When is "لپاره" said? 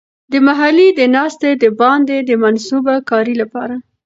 3.41-3.75